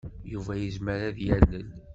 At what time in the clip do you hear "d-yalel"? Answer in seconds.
1.15-1.67